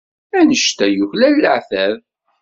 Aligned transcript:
Anect-a 0.39 0.87
yuklal 0.89 1.35
leɛtab. 1.41 1.95